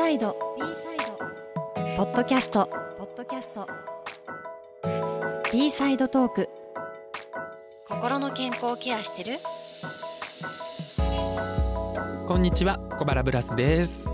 [0.00, 0.34] サイド。
[0.56, 2.70] B サイドポッドキャスト。
[2.96, 3.68] ポッドキャスト。
[5.52, 6.48] B サイドトーク。
[7.86, 9.36] 心の健康ケアしてる？
[12.26, 14.10] こんにちは小原ブラスです。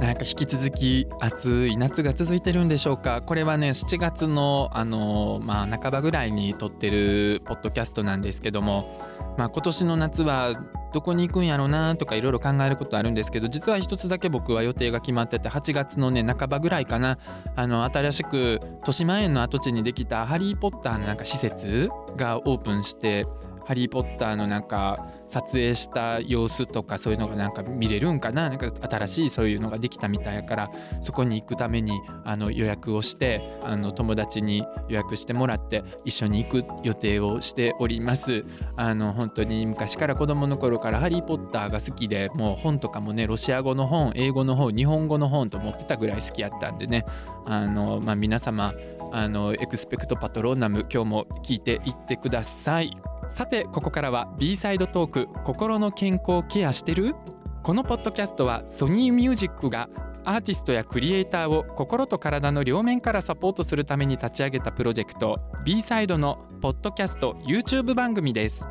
[0.00, 3.22] なんか引き続き暑い夏が続いてるんでしょうか。
[3.22, 10.52] これはね7月のあのまあ半ばぐらいに撮ってるポッドキャストなんですけどもまあ今年の夏は
[10.92, 17.18] どこに行くんやろうなとかいろいろ考えることあるんですけど実は一つだけ僕は予定が決まってて8月のね半ばぐらいかな。
[17.56, 23.26] あの新しく豊島園の跡地にできた「ハリー・ポッター」のなんか施設がオープンして
[23.66, 28.48] 「ハリー・ポッター」のなんか撮影した様子とかそういうのがなんか見れるんかな？
[28.48, 31.92] なんか新しいそういうのができたみたいやからそこに行くために
[32.24, 38.44] あの予約をしてあの友達に予約してもらって一緒に行く予定をしております。
[38.76, 47.04] あの本当に昔から子供の頃から「ハリー・ポッター」が好きでもう本とかもねロシア語の本英語の本日本語の本と持ってたぐらい好きやったんでね。
[47.46, 48.72] あの、まあ、皆様
[49.12, 52.96] あのエクスペクトパトローナム今日も聞いていってください。
[53.28, 57.14] さてここからは B サイドトーク心の健康ケアしてる？
[57.62, 59.88] このポッドキャストはソニーミュージックが
[60.24, 68.68] アーティストやクリエイターを心と体の両面からサポートするために立ち上げたプロジェクト B サイドのポッドキャスト YouTube 番組です。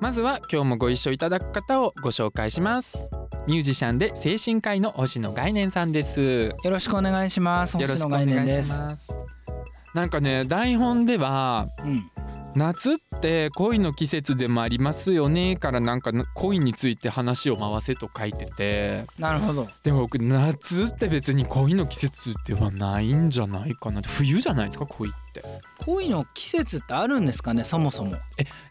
[0.00, 3.10] まずは今日もご一緒いただく方をご紹介します。
[3.46, 6.54] ミュージシャンで精神科医の星野概念さんです。
[6.62, 7.78] よろしくお願いします。
[7.78, 8.62] よろしくお願い。
[8.62, 9.12] します。
[9.94, 12.10] なんかね台本ではうん、
[12.56, 19.06] 夏って恋の季節でもありますよねからなんか恋について話を回せと書いてて。
[19.18, 19.66] なるほど。
[19.84, 25.44] でも僕夏って別に恋の季節ではないんじゃないかな冬じゃないですか恋って。
[25.84, 28.16] 恋の季節ってあるんですかね、そもそも。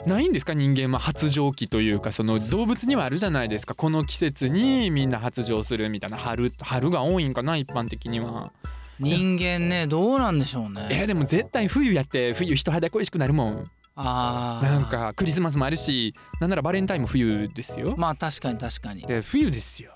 [0.06, 3.76] ないんですか人間は発情期というかその動物にはあるじゃないですか。
[3.76, 8.52] この季節にみんな発情するみたいな春春が多いんかな一般的には
[9.00, 10.88] 人間ね、どうなんでしょうね。
[10.92, 14.66] えでも絶対冬やって冬人肌恋しくなるもんああ。
[14.66, 14.86] なん。
[14.86, 19.02] かクリスマスもあるしなんならバレンタインも冬ですよまあ確かに確かに。
[19.04, 19.92] で冬ですよ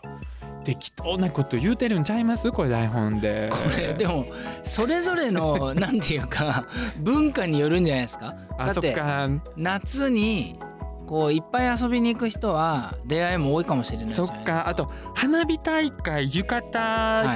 [0.65, 2.49] 適当なこと言うてるんちゃいます？
[2.51, 4.25] これ台本でこれでも
[4.63, 6.65] それぞれの なんていうか
[6.99, 8.27] 文化によるんじゃないですか？
[8.29, 9.27] だあそっってか
[9.57, 10.57] 夏に
[11.05, 14.25] こういっぱい遊びに行く人は出会いも多いかもしれないそ。
[14.25, 16.61] っかあと花火大会浴衣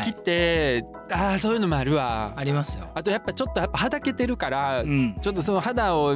[0.03, 2.89] 着て、ああそういうのもあるわありますよ。
[2.94, 6.16] あとやっぱちょっとやっぱはだけてるから、うんちょっとその肌を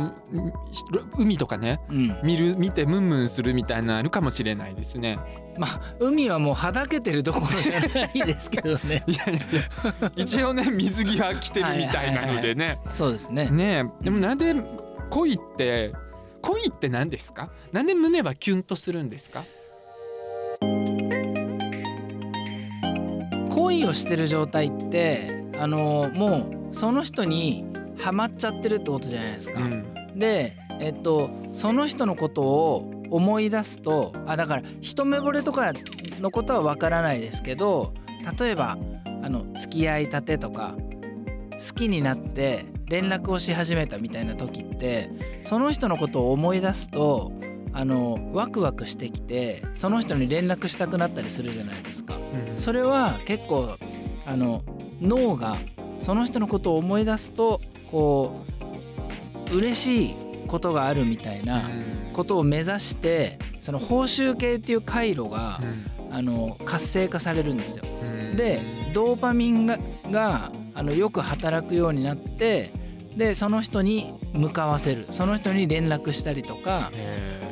[1.18, 2.20] 海とかねうん。
[2.24, 5.20] 見る見てムンムンするみたいなのあるかもしれないですね
[5.58, 9.04] まあ海はもうはだけてるところじゃないですけどね。
[9.08, 13.50] いやいや一応ね水着は着てるみたいなのでねそうですね。
[13.52, 14.56] ねえでもなんで
[15.10, 15.92] 恋って
[16.52, 17.50] 恋って何ですか？
[17.72, 19.44] なんで胸はキュンとするんですか？
[23.50, 27.66] 恋をしてる状態ってあのもうその人に
[27.98, 29.62] ハマっちゃってるってことじゃないですか。
[29.62, 30.20] うん。
[30.20, 35.72] でえっとその人のことを思い出すとあだから一目惚れとか
[36.20, 37.94] のことはわからないですけど
[38.38, 38.78] 例えば
[39.24, 40.76] あの付き合いたてとか
[41.52, 45.10] 好きになって連絡をし始めたみたいな時って
[45.44, 47.32] その人のことを思い出すと
[47.72, 52.16] あのワクワクしてきてその人に連絡したくなったりするじゃないですか。
[52.16, 53.78] うんそれは結構
[54.26, 54.62] あの
[55.02, 55.56] 脳が
[56.00, 58.44] その人のことを思い出すとこ
[59.52, 60.16] う嬉しい
[60.48, 61.64] ことがあるみたいな
[62.14, 65.60] ことを目指してその報酬系っていう回路が
[66.12, 67.84] あの活性化されるんですよ。
[68.32, 68.60] うんで
[68.94, 69.80] ドーパミンが
[70.12, 72.81] があのよく働くようになって
[73.16, 75.06] でその人に向かわせる。
[75.10, 76.92] その人に連絡したりとか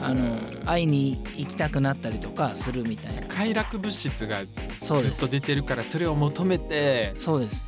[0.02, 3.28] あの会いに行きたくなったりとかするみたいな。
[3.28, 7.14] 快楽物質がずっと出てるからそれを求めて。
[7.16, 7.66] そうです。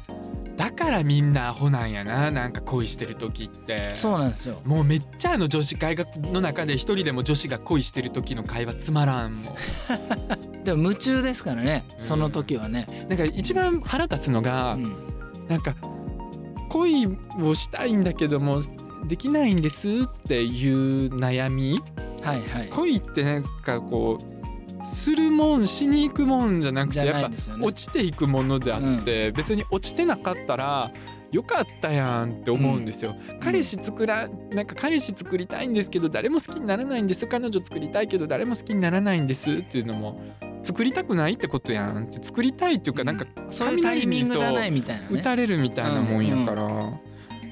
[0.58, 3.94] だからみんなアホなんやななんか恋してる時って。
[3.94, 4.62] そうなんですよ。
[4.64, 5.96] もうめっちゃあの女子会
[6.32, 9.56] の中で一人でも女子が恋してる時の会話つまらんもん。
[10.64, 12.06] でも夢中ですからねうん。
[12.06, 14.96] その時はね、なんか一番腹立つのが、うん。
[15.48, 15.76] なんか
[16.72, 18.62] 恋をしたいんだけども
[19.06, 19.92] できないんですっ
[20.26, 21.82] ていう悩み？
[22.24, 22.68] はいはい。
[22.70, 27.30] 恋ってなんかこうするもんしに行くもんじゃなくてやっぱ
[27.62, 30.92] 落ちていくものであって、別に落ちてなかったら
[31.32, 37.28] よかったやんって思うんですよ、彼氏作らなんか彼氏作りたいんですけど誰も好きにならないんです。
[37.28, 40.20] 彼女作りたいけど誰も好きにならないんですっていうのも
[40.64, 45.08] 作りたくないってことやんって作りたいっていうかなんかそういうタイミングじゃないみたいなね。
[45.12, 46.64] 打たれるみたいなもんやから、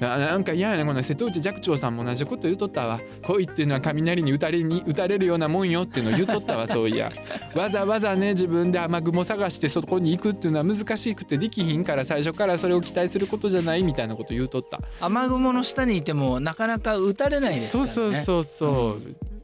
[0.02, 3.00] あなんか嫌やねこの瀬戸内寂聴さんも同じこと言うとったわ。
[3.22, 7.12] 恋っていうのは雷に打たれに打たれるようなもんよっていうのを言うとったわそういや。
[7.54, 14.80] わざわざね自分で雨雲探してそこに行くっていうのは難しくてできひんから最初からそれを期待することじゃないみたいなこと言うとった。
[15.00, 17.90] 雨雲の下にいてもなかなか打たれないですからね。
[17.90, 18.98] そうそうそうそ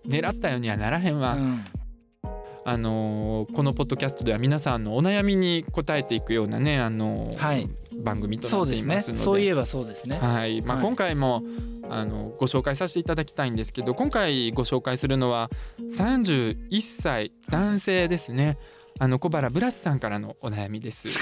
[0.07, 1.65] う、狙ったようにはならへんわ、うん
[2.69, 7.71] あのーこのポッドキャストでは皆さんのお悩みに答えていくようなね、あのーはい。
[8.03, 9.23] 番組となそうですねっていますので。
[9.23, 10.19] そういえばそうですね。
[10.19, 10.63] はい。
[10.63, 10.87] まあ、はい。
[10.87, 11.45] 今回も
[11.89, 15.49] あのご紹介させていただきたいんですけど今回ご紹介するのは
[15.81, 18.59] 31歳男性ですね。
[18.99, 21.09] あの小原ブラスさんからのお悩みです。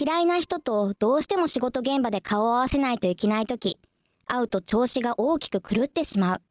[0.00, 3.76] 嫌いな人とどうしても仕事現場で顔を合わせないといけない時
[4.26, 6.42] 会うと調子が大きく狂ってしまう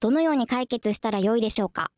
[0.00, 1.90] どのように解決したらよいでしょうか？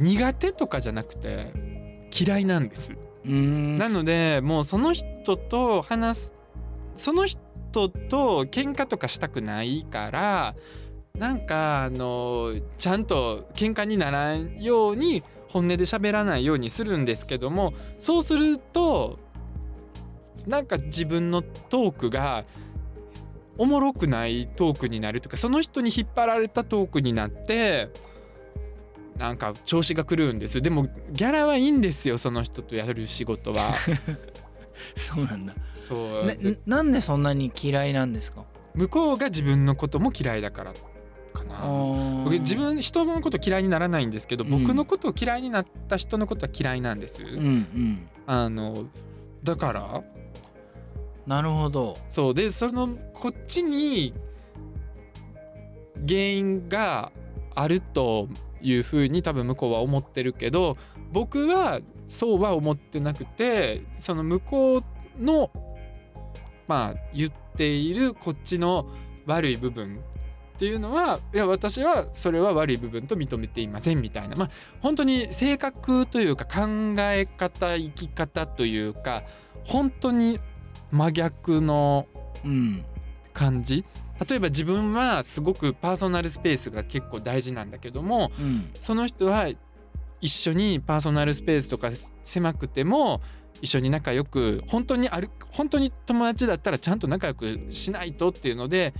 [0.00, 1.52] 苦手とかじゃなくて
[2.12, 2.96] 嫌いなんです。
[3.24, 6.32] なのでもうその人と話す
[6.94, 10.56] その人と喧嘩とかしたくないから
[11.16, 19.18] なんかあのちゃんと喧嘩にならんように本音で喋らないようにするんですけどもそうすると
[20.46, 22.44] なんか自分のトークが
[23.58, 27.90] おもろくないトークになるとかその人に引っ張られたトークになって
[29.18, 30.60] なんか調子が狂うんですよ。
[30.60, 33.74] でもギャラはいいんですよその人とやる仕事は。
[34.94, 38.44] そうなんだ、そう、ね、なんでそんなに嫌いなんですか？
[38.74, 40.74] 向こうが自分のことも嫌いだから
[41.32, 41.60] かな。
[42.24, 44.50] 僕自分人のこと嫌いにならないんですけど、うん。
[44.50, 48.08] 僕のことを嫌いになった人のことは嫌いなんです、うんうん。
[48.26, 48.84] あの
[49.42, 50.02] だから
[51.26, 51.96] なるほど。
[52.08, 52.34] そう。
[52.34, 54.14] でそのこっちに
[56.06, 57.10] 原因が
[57.54, 58.28] あると
[58.60, 60.76] いうふうに多分向こうは思ってるけど
[61.12, 64.82] 僕はそうは思ってなくてその向こう
[65.22, 65.50] の
[66.68, 68.86] まあ言っているこっちの
[69.24, 69.96] 悪い部分
[70.56, 74.36] っていうのはいや私はそれは悪い部分と認めていませんみたいな。
[74.36, 74.50] まあ
[74.80, 79.22] 本当に性格というか考え方生き方というか
[79.64, 80.40] 本当に
[80.90, 82.06] 真逆の
[82.44, 82.84] うん。
[83.32, 83.84] 感じ？
[84.28, 88.70] 例えば自分はすごくパーソナルスペースが結構大事なんだけどもうん。
[88.80, 89.48] その人は
[90.22, 91.90] 一緒にパーソナルスペースとか
[92.24, 93.20] 狭くても
[93.60, 98.94] 一緒に仲良く本当にある本当に友達だったらちゃんと仲良くしないとっていうので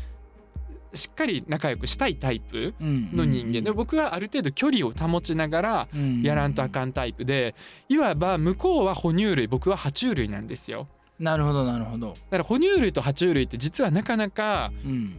[0.93, 3.17] しっかり仲良くしたいタイプうん。
[3.17, 3.63] の人間。
[3.63, 6.23] で僕はある程度距離を保ちながらうん。
[6.23, 7.55] やらんとあかんタイプで
[7.89, 12.09] いわば向こうは哺乳類僕は爬虫類なんですよなるほどなるほど。
[12.09, 15.17] だから哺乳類と爬虫類って実はなかなかうん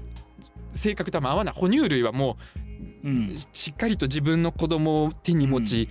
[0.72, 1.54] 性格とも合わない。
[1.56, 2.38] 哺乳類はも
[3.04, 3.34] うん。
[3.34, 5.90] うしっかりと自分の子供を手に持ち、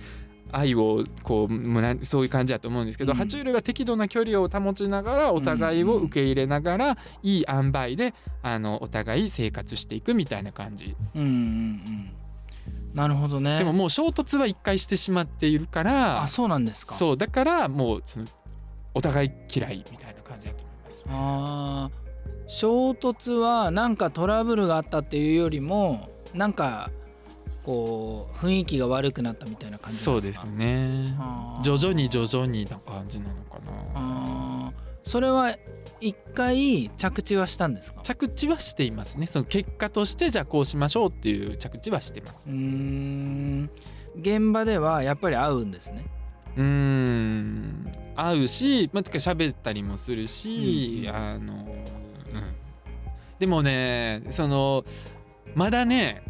[0.51, 3.19] 愛をこうそういう感じだと思うんですけど、うん。
[3.19, 8.13] 爬虫類は適度な距離を保ちながらお互いを受け入れながら、いい塩梅で
[8.43, 10.95] あのお互い生活していくみたいな感じ。
[11.15, 12.11] うんうんうん。
[12.93, 13.59] なるほどね。
[13.59, 16.95] でももう衝突は一回してしまっているからあそうなんですか。
[16.95, 18.25] そうだからもうその
[18.97, 21.05] お互い嫌いみたいな感じだと思います。
[21.07, 22.07] あー。
[22.49, 26.89] 衝突はなんかトラブルがあったっていうよりもなんか
[27.63, 31.13] こう雰囲気が悪くなったみたいな感じそうですね。
[31.63, 33.59] 徐々に徐々にな感じなのか
[33.93, 34.73] な。
[35.03, 35.55] それは
[35.99, 38.01] 一回着地はしたんですか？
[38.03, 39.27] 着地はしていますね。
[39.27, 42.45] その結果としてじゃあこうしましょうっていう着地はしてます。
[42.47, 43.69] うーん。
[44.19, 46.05] 現場ではやっぱり会うんですね
[46.57, 47.91] うーん。
[48.15, 51.65] 会うしまあ、てか喋ったりもするし、うんあの、うん、
[53.37, 54.83] でもねその
[55.53, 56.23] まだね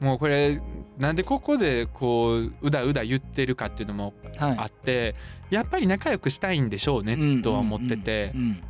[0.00, 0.60] もうこれ
[0.98, 4.54] なんでここでこううだうだ言ってるかっていうのもはい。
[4.58, 5.14] あって
[5.50, 7.42] やっぱり仲良くしたいんでしょうね、うん。
[7.42, 8.62] とは思ってて、うん。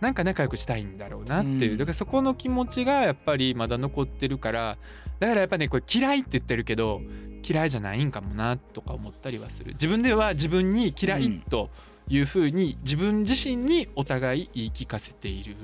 [0.00, 1.76] なんか仲良くしたいんだろうなっていう、うん。
[1.76, 4.78] だからそこの気持ちがやっぱりまだ残ってるから
[5.18, 7.02] だからやっぱねこれ嫌いって言ってるけど
[7.48, 9.72] 嫌いじゃないんかもなとか思ったりはする。
[9.72, 11.70] 自分では自分に嫌いと
[12.08, 15.56] いうふうに自分自身にお互い言い聞かせている。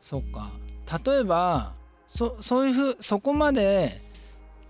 [0.00, 0.52] そっか。
[1.04, 1.72] 例えば
[2.06, 4.02] そそういうふうそこまで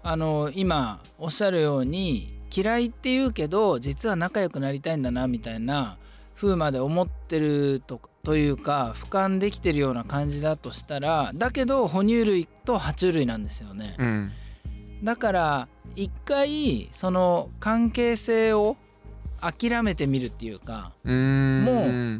[0.02, 5.98] あの今おっしゃるように嫌いって言うけど実は仲良くなりたいんだなみたいな
[6.36, 13.96] 風まで思ってるとというか俯瞰できてるような感じだとしたらだけど哺乳類と爬虫類なんですよね。
[13.98, 14.32] うん
[15.02, 18.76] だから一回その関係性を
[19.40, 21.12] 諦めてみるっていうかもう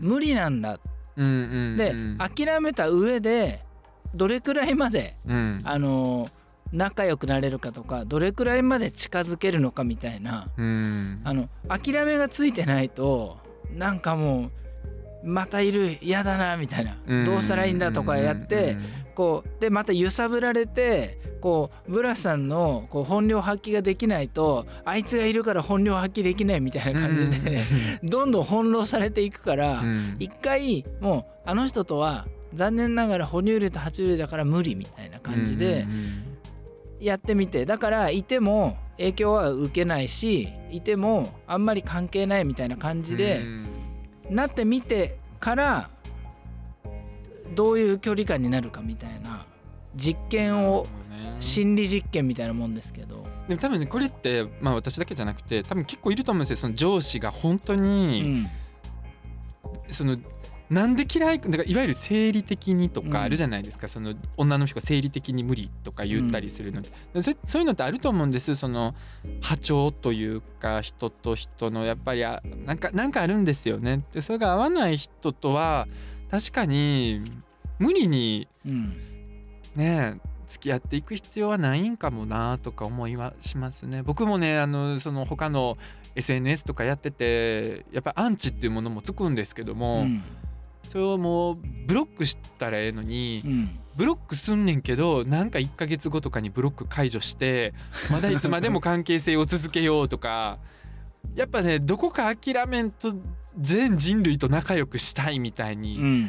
[0.03, 0.79] 無理なんだ。
[1.17, 1.29] うんう
[1.75, 2.19] んでうん。
[2.19, 3.63] 諦めた上で
[4.15, 5.63] どれくらいまでうん。
[5.65, 6.29] あの
[6.73, 11.21] 仲良くなれるかとかどれくらいまで近づけるのかみたいなうん。
[11.25, 13.39] あの諦めがついてないと
[13.75, 14.51] なんかもう
[15.27, 16.97] またいる嫌だなみたいな。
[17.25, 18.77] どうしたらいいんだとかやって
[19.15, 27.59] こうでまた揺さぶられてこうブラスさんのこう本領発揮ができないとあいつがいるから本領発揮できないみたいな感じで
[28.03, 30.17] どんどん翻弄されていくからうん。
[30.19, 36.23] 一回もうあの人とは残念ながら哺乳類と爬虫類だから無理みたいな感じでうん。
[37.01, 43.67] やってみてだからいても影響は受けないしいてもあんまり関係ないみたいな感じでうん
[44.31, 45.91] なってみてから
[47.55, 49.47] どういう距離感になるかみたいな
[49.95, 50.87] 実験を
[51.41, 56.57] 心理実験みたいなもんですけど、でも多分ねこれってまあ私だけじゃなくて多分結構いると思うんですよ。
[56.57, 58.51] その上司が本当うに、ん。
[59.91, 60.17] その
[60.69, 61.41] なんで嫌い？
[61.41, 63.11] だからいわゆる生理的にとうん。
[63.11, 66.83] かあるじゃないですか、その女の人が生理的に無理とか言ったりするの。
[66.83, 66.91] で、
[67.23, 68.55] そそういうのってあると思うんです。
[68.57, 68.95] その
[69.41, 74.03] 波長というか人と人のやっぱりあなんかなんかあるんですよね。
[74.13, 75.87] でそれが合わない人とは
[76.31, 77.23] 確かに
[77.79, 78.97] 無理にうん。
[79.77, 80.19] ね
[80.49, 84.03] 付き合っていく必要はないんかもなとか思いはしますね。
[84.03, 85.77] 僕もねあのその他の
[86.15, 90.23] SNS とかやっててやっぱアンチっていうものもつくんですけどうも、ん
[90.89, 93.79] それをもうブロックしたらええのにうん。
[93.97, 97.73] ブロックすんねんけどなんか1ヶ月後とかにブロック解除して
[98.13, 100.59] まだいつまでも関係性を続けようとか
[101.35, 103.15] やっぱねどこか諦めんと
[103.59, 106.29] 全人類と仲良くしたいみたいうに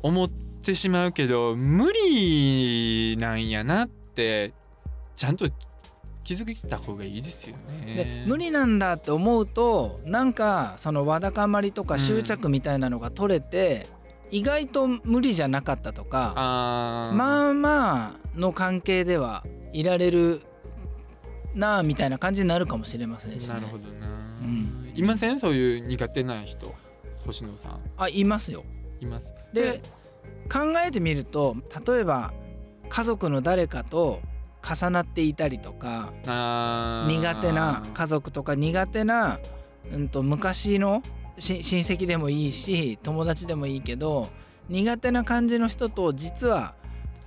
[0.00, 4.54] 思ってしまうけど無理なんやなって
[5.14, 5.50] ちゃんと
[6.26, 7.54] 気づいた方がいいですよ
[7.86, 8.24] でね。
[8.26, 13.86] 無理なんだって思うとなんかそのわだかまりとうんか執着みたいなのが取れて、
[14.32, 20.42] 意外と無理じゃなかったとかまあまあの関係ではいられる
[21.54, 24.08] なあみたいな感じになるかもしれませんし、ね、なるほどな、
[24.44, 24.92] ん。
[24.96, 25.38] いません？
[25.38, 26.74] そういう苦手な人
[27.24, 27.80] 星野さん。
[27.96, 28.64] あいますよ。
[29.00, 29.32] います。
[29.54, 29.80] で
[30.52, 31.56] 考えてみると
[31.86, 32.32] 例えば
[32.88, 34.20] 家族の誰かと
[34.68, 36.12] 重なっていたりとか
[37.08, 39.38] 苦手な家族とか苦手な、
[39.92, 41.02] うん、と昔の
[41.38, 44.28] し親戚でもいいし友達でもいいけど
[44.68, 46.74] 苦手な感じの人と実は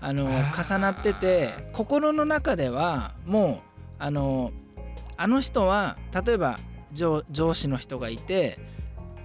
[0.01, 3.69] あの重なってて心の中ではもう
[3.99, 4.51] あの
[5.17, 6.59] あの人は例えば
[6.93, 8.57] 上上司の人がいて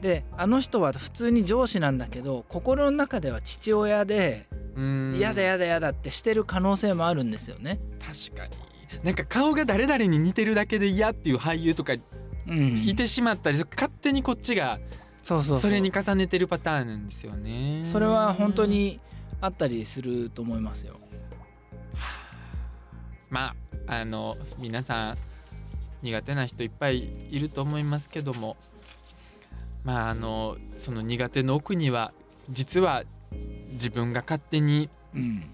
[0.00, 5.14] であの人は普通に上司なんだけど心の中では父親でうん。
[5.16, 7.80] 嫌だ嫌だ嫌だってしてる可能性もあるんですよね。
[8.00, 8.52] 確かに。
[9.02, 11.94] なんか顔が誰々に似てるだけで嫌っていう俳優とか
[12.46, 12.82] うん。
[12.86, 14.78] いてしまったり勝手にこっちが
[15.22, 15.60] そうそうそう。
[15.60, 17.82] それに重ねてるパターンなんですよね。
[17.84, 19.00] それは本当に
[19.40, 21.00] あったりすると思いますよ。
[23.30, 23.54] ま
[23.88, 25.18] ああの皆さん
[26.02, 28.56] 苦手な人いっぱいいると思いますけども。
[29.82, 32.12] まああのその苦手の奥には
[32.50, 33.04] 実は
[33.72, 35.44] 自分が勝手にうん、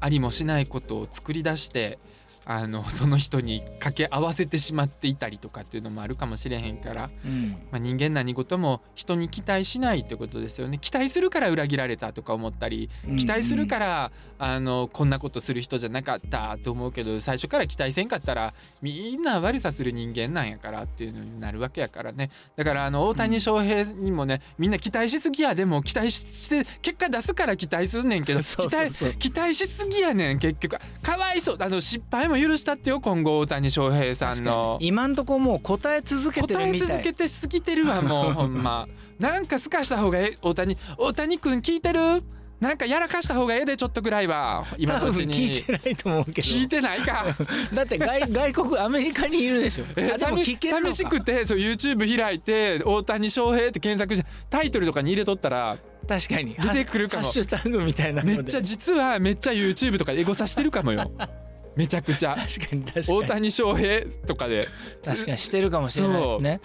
[0.00, 1.98] ありもしないことを作り出して
[2.46, 10.78] あの その人に掛け合わせてしまっていたりとかっていうのもあるかもしれへんから、うん、まあ、人間何事も人に期待しないってことですよね。
[10.78, 22.30] 期待するから裏切られたとか思ったり期待するから、あのこんなことする人じゃなかったと思うけど最初から期待せんかったらみんな悪さする人間なんやからっていうのになるわけやからね。
[22.54, 28.40] だからあの大谷翔平にもねみんな期待しすぎやでも期待しして結果出すから期待すんねんけど
[29.18, 30.76] 期待しすぎやねん結局。
[31.02, 31.56] かわいそう。
[31.58, 34.78] あの失敗も許したってよ今後大谷翔平さんの。
[34.80, 34.88] に。
[34.88, 36.88] 今んとこもう答え続けて答えるみたい。
[36.88, 38.88] 続けてすぎてるわもうほんま。
[39.18, 40.76] なんかすかした方がええ大谷。
[40.98, 42.22] 大谷君聞いてる？
[42.60, 44.64] なんかやらかした方がええでちょっとぐらいは。
[44.78, 45.32] 今のうちに。
[45.34, 46.48] 聞いてないと思うけど。
[46.48, 47.26] 聞いてないか。
[47.74, 49.84] だって外外国アメリカにいるでしょ。
[49.96, 55.76] えあでも聞け寂しくてそう YouTube 開いて大谷翔平って検索してタイトルとかに入れとったら
[56.08, 56.54] 確かに。
[56.54, 57.24] 出てくるかも。
[57.24, 61.10] ハッシュタグみたいなめっちゃ実はめっちゃ YouTube とかエゴさしてるかもよ
[61.76, 62.34] めちゃくちゃ。
[62.34, 64.68] 確かに確か大に谷翔平とかで。
[65.04, 66.60] 確かにしてるかもしれないですね。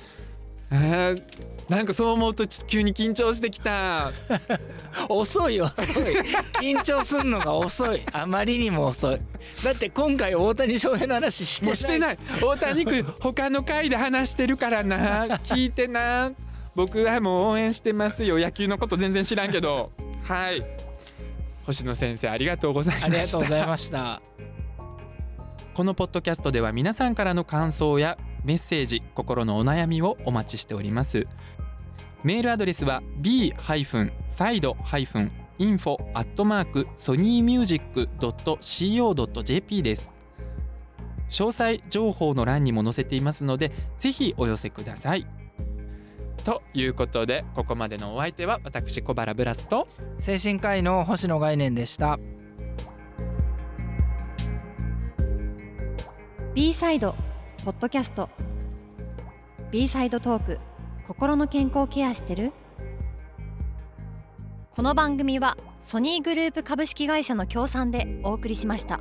[0.72, 4.12] えーなんかそう思うとちょっと急に緊張してきた。
[5.08, 5.86] 遅いよ遅い。
[6.60, 8.02] 緊張すんのが遅い。
[8.12, 9.22] あまりにも遅い。
[9.64, 11.76] だって今回大谷翔平の話してない。
[11.78, 12.20] してない。
[12.42, 15.28] 大谷君他の回で話してるからな。
[15.38, 16.34] 聞いてな。
[16.76, 18.38] 僕はもう応援してますよ。
[18.38, 19.92] 野球のこと全然知らんけど。
[20.26, 20.62] はい。
[21.66, 23.06] 星野先生ありがとうございました。
[23.06, 24.22] ありがとうございました
[25.74, 31.28] このポッドキャストでは皆さんからの感想やメッセージ心のお悩みをお待ちしております。
[32.24, 34.14] メールアドレスは b-side-
[35.60, 40.14] info アットマークソニーミュージック .co.jp です。
[41.30, 45.26] 詳細情報の欄にも載せていますのでぜひお寄せください。
[46.44, 49.88] ということでここまでのお相手は私小原ブラスと
[50.20, 52.20] 精神科医の星野概念でした。
[56.54, 57.16] B サイド
[57.64, 58.30] ポッドキャスト
[59.72, 60.58] B サイドトーク
[61.08, 62.52] 心の健康ケアしてる？
[64.72, 65.56] この番組は
[65.86, 69.00] ソニーグループ株式会社の協賛でお送りしました。